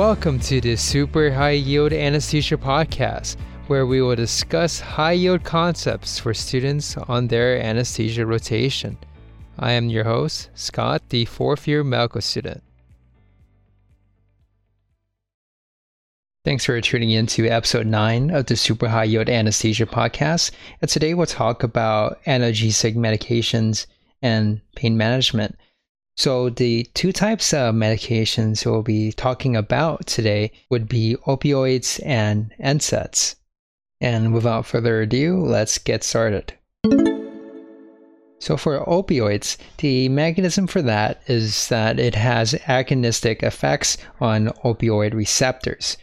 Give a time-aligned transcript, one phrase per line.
[0.00, 3.36] welcome to the Super High Yield Anesthesia Podcast,
[3.66, 8.96] where we will discuss high yield concepts for students on their anesthesia rotation.
[9.58, 12.62] I am your host, Scott, the fourth year medical student.
[16.46, 20.52] Thanks for tuning in to episode 9 of the Super High Yield Anesthesia Podcast.
[20.80, 23.84] And today we'll talk about analgesic medications
[24.22, 25.58] and pain management.
[26.20, 32.52] So, the two types of medications we'll be talking about today would be opioids and
[32.62, 33.36] NSAIDs.
[34.02, 36.52] And without further ado, let's get started.
[38.38, 45.14] So, for opioids, the mechanism for that is that it has agonistic effects on opioid
[45.14, 45.96] receptors.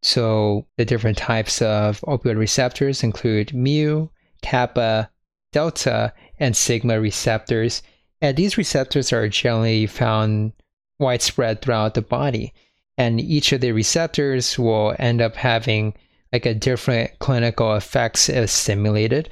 [0.00, 4.10] So, the different types of opioid receptors include mu,
[4.42, 5.10] kappa,
[5.50, 7.82] delta, and sigma receptors
[8.20, 10.52] and these receptors are generally found
[10.98, 12.52] widespread throughout the body.
[12.98, 15.94] And each of the receptors will end up having
[16.32, 19.28] like a different clinical effects as stimulated.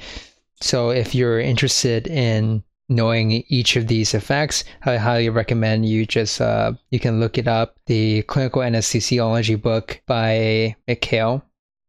[0.61, 6.41] So if you're interested in knowing each of these effects, I highly recommend you just
[6.41, 7.77] uh, you can look it up.
[7.87, 11.43] The clinical anesthesiology book by Mikhail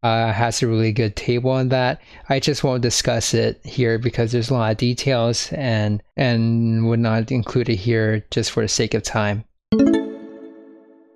[0.06, 2.00] uh, has a really good table on that.
[2.30, 7.00] I just won't discuss it here because there's a lot of details and and would
[7.00, 9.46] not include it here just for the sake of time.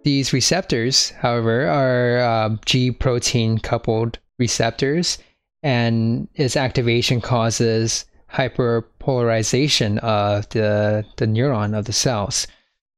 [0.03, 5.19] These receptors, however, are uh, G protein coupled receptors,
[5.61, 12.47] and its activation causes hyperpolarization of the, the neuron of the cells.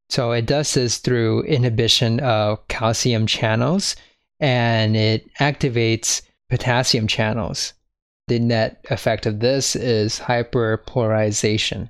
[0.09, 3.95] So it does this through inhibition of calcium channels
[4.41, 7.73] and it activates potassium channels.
[8.27, 11.89] The net effect of this is hyperpolarization.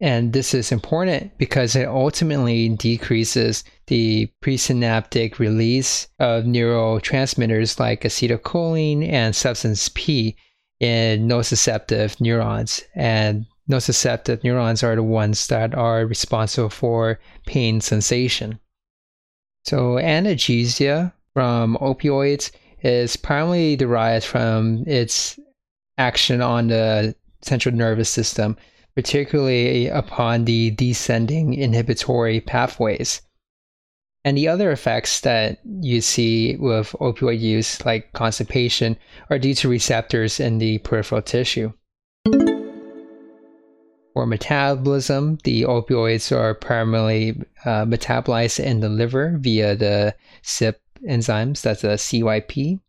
[0.00, 9.08] And this is important because it ultimately decreases the presynaptic release of neurotransmitters like acetylcholine
[9.08, 10.36] and substance P
[10.80, 12.82] in nociceptive neurons.
[12.94, 18.60] And nociceptive neurons are the ones that are responsible for pain sensation.
[19.64, 25.38] So, analgesia from opioids is primarily derived from its
[25.98, 28.56] action on the central nervous system,
[28.94, 33.20] particularly upon the descending inhibitory pathways.
[34.24, 38.96] And the other effects that you see with opioid use, like constipation,
[39.28, 41.70] are due to receptors in the peripheral tissue.
[44.14, 51.62] For metabolism, the opioids are primarily uh, metabolized in the liver via the CYP enzymes,
[51.62, 52.80] that's a CYP,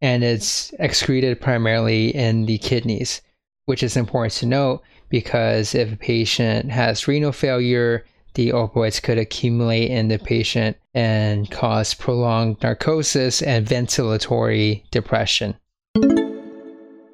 [0.00, 3.20] and it's excreted primarily in the kidneys,
[3.66, 8.04] which is important to note because if a patient has renal failure,
[8.34, 15.56] the opioids could accumulate in the patient and cause prolonged narcosis and ventilatory depression.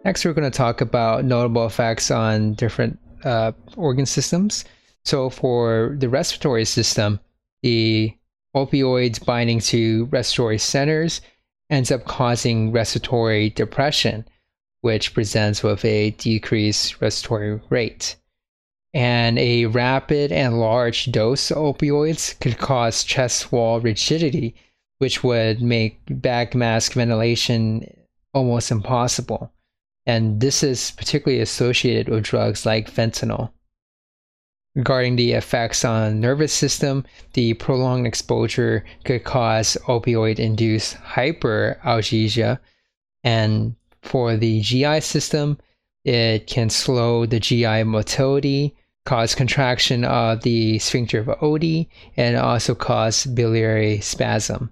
[0.05, 4.65] Next, we're going to talk about notable effects on different uh, organ systems.
[5.05, 7.19] So, for the respiratory system,
[7.63, 8.17] the
[8.57, 11.21] opioids binding to respiratory centers
[11.69, 14.27] ends up causing respiratory depression,
[14.81, 18.17] which presents with a decreased respiratory rate.
[18.95, 24.55] And a rapid and large dose of opioids could cause chest wall rigidity,
[24.99, 27.95] which would make bag-mask ventilation
[28.33, 29.53] almost impossible.
[30.07, 33.51] And this is particularly associated with drugs like fentanyl.
[34.77, 42.59] Regarding the effects on nervous system, the prolonged exposure could cause opioid-induced hyperalgesia,
[43.25, 45.59] and for the GI system,
[46.05, 48.77] it can slow the GI motility,
[49.07, 51.89] cause contraction of the sphincter of Oddi,
[52.19, 54.71] and also cause biliary spasm.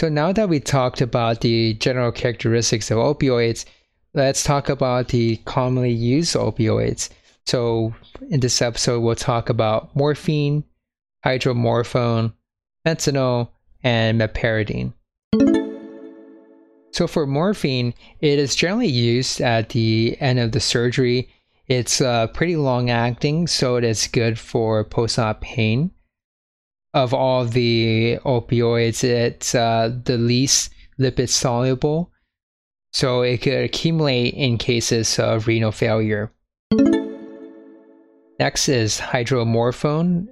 [0.00, 3.64] So now that we talked about the general characteristics of opioids,
[4.14, 7.08] let's talk about the commonly used opioids.
[7.46, 7.94] So,
[8.30, 10.64] in this episode, we'll talk about morphine,
[11.24, 12.32] hydromorphone,
[12.86, 13.50] fentanyl,
[13.82, 14.94] and meperidine.
[16.92, 21.28] So, for morphine, it is generally used at the end of the surgery.
[21.66, 25.90] It's uh, pretty long acting, so it is good for post op pain.
[26.94, 32.12] Of all the opioids, it's uh, the least lipid soluble,
[32.92, 36.30] so it could accumulate in cases of renal failure.
[38.38, 40.26] Next is hydromorphone,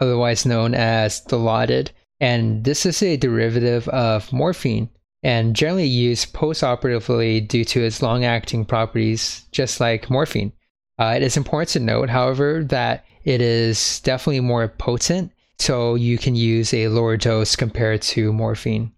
[0.00, 1.90] otherwise known as Dilaudid,
[2.20, 4.88] and this is a derivative of morphine
[5.22, 10.52] and generally used postoperatively due to its long acting properties, just like morphine.
[10.98, 16.18] Uh, it is important to note, however, that it is definitely more potent so you
[16.18, 18.92] can use a lower dose compared to morphine.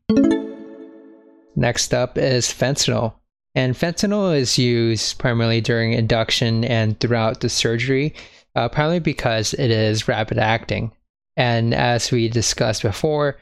[1.56, 3.14] Next up is fentanyl.
[3.54, 8.14] And fentanyl is used primarily during induction and throughout the surgery,
[8.54, 10.92] uh, primarily because it is rapid acting.
[11.36, 13.38] And as we discussed before,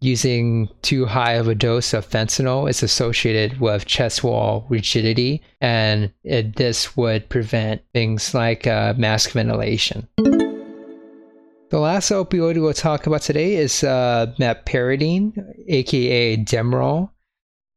[0.00, 6.12] using too high of a dose of fentanyl is associated with chest wall rigidity, and
[6.24, 10.08] it, this would prevent things like uh, mask ventilation.
[11.70, 14.34] The last opioid we'll talk about today is uh,
[15.68, 17.10] aka Demerol.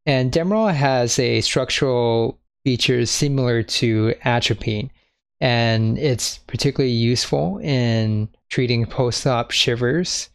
[0.06, 4.89] And Demerol has a structural feature similar to atropine,
[5.44, 10.30] and it's particularly useful in treating post-op shivers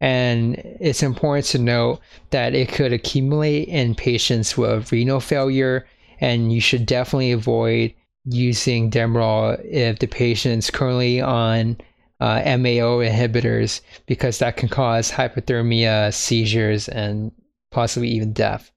[0.00, 2.00] and it's important to note
[2.30, 5.86] that it could accumulate in patients with renal failure,
[6.20, 7.94] and you should definitely avoid
[8.24, 11.78] using Demerol if the patient is currently on
[12.20, 17.32] uh, MAO inhibitors because that can cause hypothermia, seizures, and
[17.70, 18.70] possibly even death.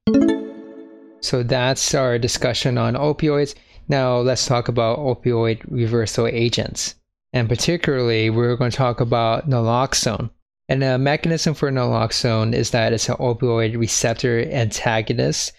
[1.22, 3.56] So that's our discussion on opioids.
[3.90, 6.96] Now let's talk about opioid reversal agents.
[7.34, 10.30] And particularly, we're going to talk about naloxone.
[10.68, 15.52] And the mechanism for naloxone is that it's an opioid receptor antagonist,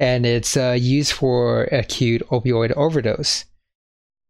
[0.00, 3.44] and it's uh, used for acute opioid overdose.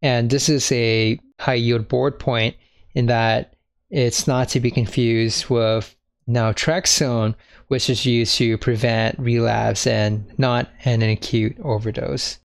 [0.03, 2.57] And this is a high yield board point
[2.95, 3.55] in that
[3.91, 5.95] it's not to be confused with
[6.29, 7.35] naltrexone,
[7.69, 12.39] which is used to prevent relapse and not an acute overdose.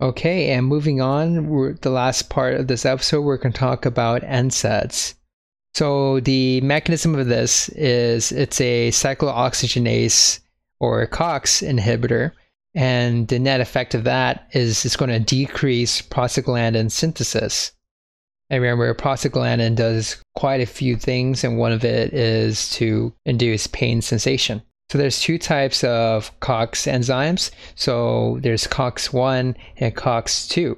[0.00, 4.22] Okay, and moving on, the last part of this episode, we're going to talk about
[4.22, 5.14] NSAIDs.
[5.74, 10.38] So the mechanism of this is it's a cyclooxygenase
[10.78, 12.30] or COX inhibitor,
[12.74, 17.72] and the net effect of that is it's going to decrease prostaglandin synthesis.
[18.50, 23.66] And remember, prostaglandin does quite a few things, and one of it is to induce
[23.66, 24.62] pain sensation.
[24.90, 27.50] So there's two types of COX enzymes.
[27.74, 30.76] So there's COX1 and COX2.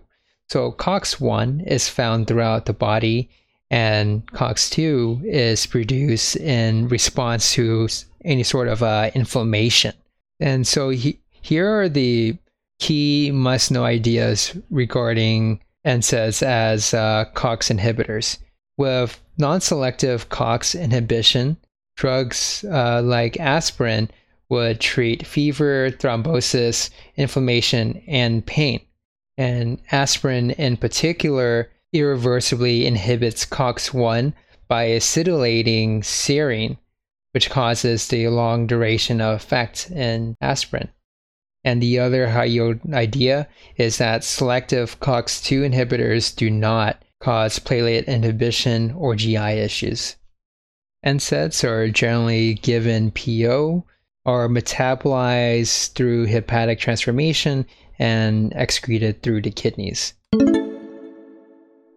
[0.48, 3.30] So COX1 is found throughout the body
[3.70, 7.88] and COX2 is produced in response to
[8.24, 9.94] any sort of uh, inflammation.
[10.40, 12.36] And so he, here are the
[12.80, 18.38] key must know ideas regarding NSAIDs as uh, COX inhibitors.
[18.76, 21.58] With non selective COX inhibition,
[22.00, 24.10] drugs uh, like aspirin
[24.48, 26.88] would treat fever, thrombosis,
[27.18, 28.80] inflammation, and pain.
[29.36, 34.32] And aspirin in particular irreversibly inhibits COX1
[34.66, 36.78] by acetylating serine,
[37.32, 40.88] which causes the long duration of effect in aspirin.
[41.64, 49.14] And the other idea is that selective COX2 inhibitors do not cause platelet inhibition or
[49.14, 50.16] GI issues.
[51.04, 53.84] NSAIDs are generally given PO,
[54.26, 57.66] are metabolized through hepatic transformation,
[57.98, 60.14] and excreted through the kidneys.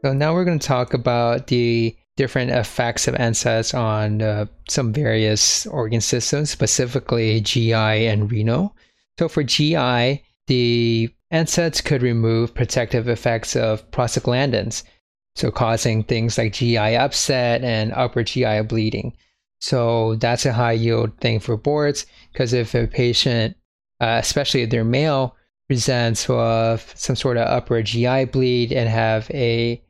[0.03, 4.93] So now we're going to talk about the different effects of NSAIDs on uh, some
[4.93, 8.75] various organ systems, specifically GI and renal.
[9.17, 14.83] So for GI, the NSAIDs could remove protective effects of prostaglandins,
[15.35, 19.15] so causing things like GI upset and upper GI bleeding.
[19.59, 23.55] So that's a high yield thing for boards because if a patient,
[24.01, 25.35] uh, especially if they're male,
[25.67, 29.81] presents with some sort of upper GI bleed and have a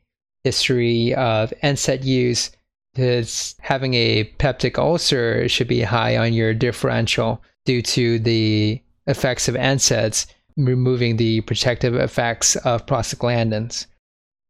[0.44, 2.52] history of NSAID use,
[2.96, 9.48] is having a peptic ulcer should be high on your differential due to the effects
[9.48, 13.88] of NSAIDs removing the protective effects of prostaglandins.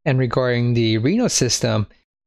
[0.04, 1.86] And regarding the renal system,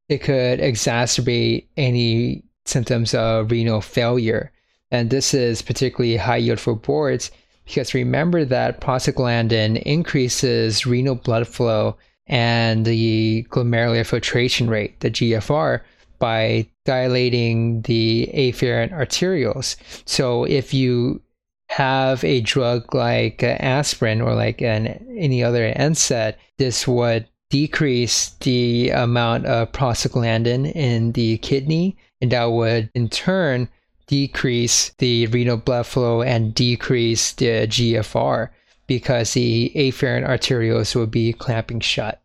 [0.09, 4.51] it could exacerbate any symptoms of renal failure.
[4.91, 7.31] And this is particularly high yield for boards
[7.65, 15.81] because remember that prostaglandin increases renal blood flow and the glomerular filtration rate, the GFR,
[16.19, 19.75] by dilating the afferent arterioles.
[20.05, 21.21] So if you
[21.69, 28.29] have a drug like uh, aspirin or like an, any other NSAID, this would decrease
[28.41, 33.69] the amount of prostaglandin in the kidney, and that would in turn
[34.07, 38.49] decrease the renal blood flow and decrease the GFR
[38.87, 42.21] because the afferent arterioles would be clamping shut.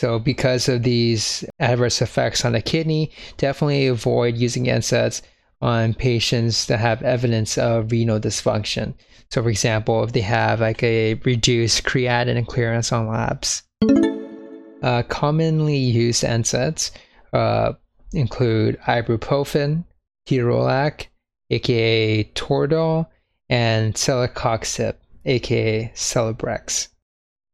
[0.00, 5.22] So, because of these adverse effects on the kidney, definitely avoid using NSAIDs
[5.60, 8.94] on patients that have evidence of renal dysfunction.
[9.30, 13.62] So, for example, if they have like a reduced creatinine clearance on labs.
[14.82, 16.90] Uh, commonly used NSAIDs,
[17.32, 17.72] uh,
[18.12, 19.84] include ibuprofen,
[20.26, 21.06] ketorolac,
[21.50, 23.06] aka Toradol,
[23.48, 24.94] and celecoxib,
[25.24, 26.88] aka Celebrex.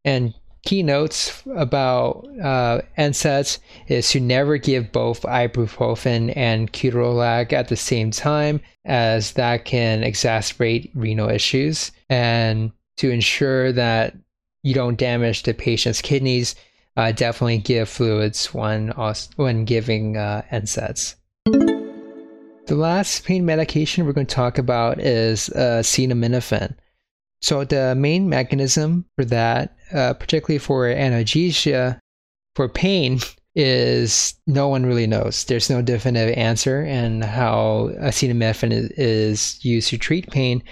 [0.05, 7.77] And keynotes about uh, NSAIDs is to never give both ibuprofen and ketorolac at the
[7.77, 11.93] same time, as that can exacerbate renal issues.
[12.11, 14.17] And to ensure that
[14.63, 16.57] you don't damage the patient's kidneys,
[16.97, 18.89] uh, definitely give fluids when
[19.37, 21.15] when giving uh, NSAIDs.
[21.45, 26.75] The last pain medication we're going to talk about is uh, acetaminophen.
[27.41, 32.01] So the main mechanism for that, uh, particularly for analgesia,
[32.57, 33.21] for pain,
[33.55, 35.45] is no one really knows.
[35.45, 40.63] There's no definitive answer and how acetaminophen is, is used to treat pain.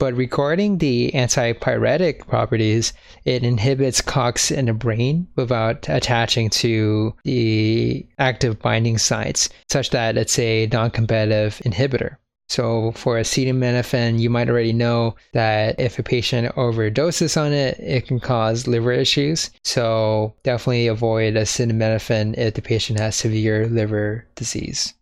[0.00, 2.94] But regarding the antipyretic properties,
[3.26, 10.16] it inhibits COX in the brain without attaching to the active binding sites, such that
[10.16, 12.16] it's a non competitive inhibitor.
[12.48, 18.06] So for acetaminophen, you might already know that if a patient overdoses on it, it
[18.06, 19.50] can cause liver issues.
[19.64, 24.94] So definitely avoid acetaminophen if the patient has severe liver disease.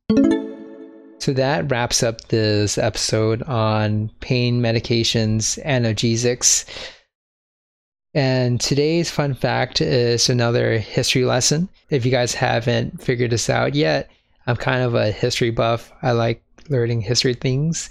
[1.28, 6.64] So that wraps up this episode on pain medications, analgesics.
[8.14, 11.68] And today's fun fact is another history lesson.
[11.90, 14.08] If you guys haven't figured this out yet,
[14.46, 15.92] I'm kind of a history buff.
[16.00, 17.90] I like learning history things.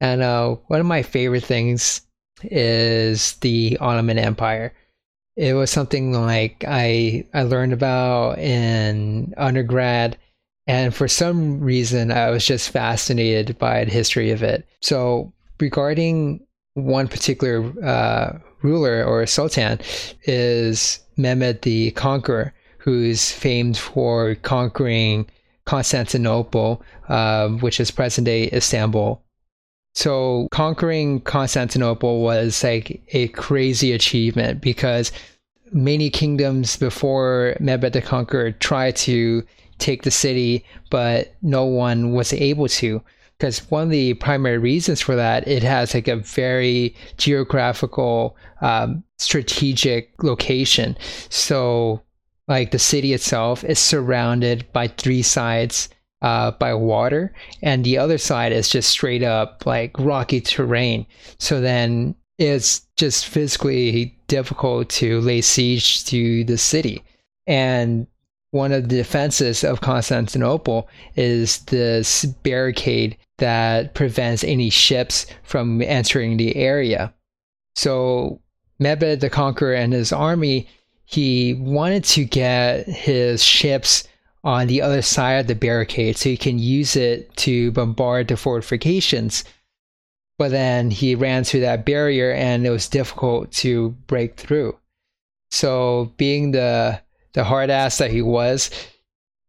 [0.00, 2.00] And uh, one of my favorite things
[2.42, 4.72] is the Ottoman Empire.
[5.36, 10.16] It was something like I I learned about in undergrad
[10.68, 14.68] and for some reason, I was just fascinated by the history of it.
[14.82, 19.80] So, regarding one particular uh, ruler or sultan,
[20.24, 25.26] is Mehmed the Conqueror, who's famed for conquering
[25.64, 29.22] Constantinople, um, which is present day Istanbul.
[29.94, 35.12] So, conquering Constantinople was like a crazy achievement because
[35.72, 39.42] many kingdoms before Mehmed the Conqueror tried to
[39.78, 43.02] take the city, but no one was able to.
[43.38, 49.04] Because one of the primary reasons for that, it has like a very geographical, um,
[49.18, 50.96] strategic location.
[51.28, 52.02] So,
[52.48, 55.88] like the city itself is surrounded by three sides
[56.22, 57.32] uh, by water,
[57.62, 61.06] and the other side is just straight up like rocky terrain.
[61.38, 67.04] So then it's just physically difficult to lay siege to the city.
[67.46, 68.06] And
[68.50, 76.36] one of the defenses of Constantinople is this barricade that prevents any ships from entering
[76.36, 77.12] the area.
[77.76, 78.40] So
[78.78, 80.68] Mehmed the Conqueror and his army,
[81.04, 84.06] he wanted to get his ships
[84.44, 88.36] on the other side of the barricade so he can use it to bombard the
[88.36, 89.44] fortifications.
[90.38, 94.78] But then he ran through that barrier and it was difficult to break through.
[95.50, 97.00] So being the
[97.32, 98.70] the hard ass that he was,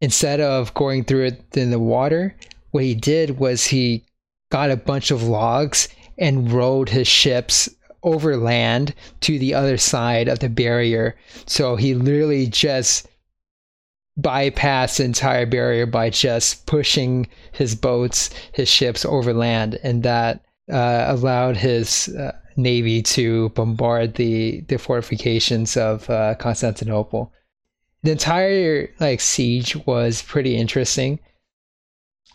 [0.02, 2.36] instead of going through it in the water,
[2.72, 4.06] what he did was he
[4.52, 7.70] got a bunch of logs and rowed his ships
[8.04, 11.16] over land to the other side of the barrier.
[11.46, 13.08] So he literally just
[14.20, 20.44] bypassed the entire barrier by just pushing his boats, his ships over land, and that
[20.72, 27.34] uh, allowed his uh, navy to bombard the the fortifications of uh, Constantinople
[28.04, 31.20] the entire like siege was pretty interesting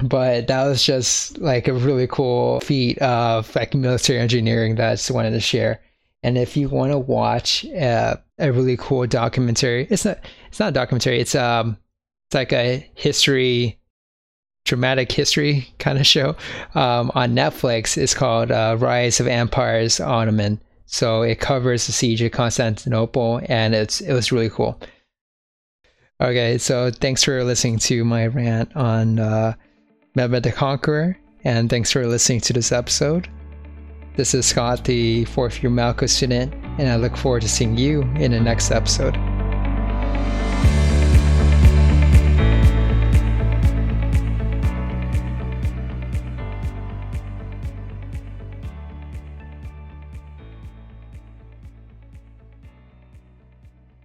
[0.03, 4.95] but that was just like a really cool feat of like military engineering that I
[4.95, 5.81] just wanted to share.
[6.23, 10.19] And if you want to watch uh, a really cool documentary, it's not
[10.49, 11.21] it's not a documentary.
[11.21, 11.77] It's um
[12.27, 13.79] it's like a history,
[14.65, 16.35] dramatic history kind of show
[16.75, 17.97] um, on Netflix.
[17.97, 20.61] It's called uh, Rise of Empires Ottoman.
[20.87, 24.81] So it covers the siege of Constantinople, and it's it was really cool.
[26.21, 29.55] Okay, so thanks for listening to my rant on uh,
[30.15, 33.29] Mehmed the Conqueror, and thanks for listening to this episode.
[34.17, 38.03] This is Scott, the fourth year Malco student, and I look forward to seeing you
[38.15, 39.17] in the next episode.